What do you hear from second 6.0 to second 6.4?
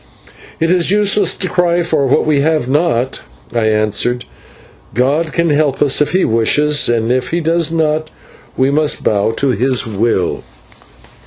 if He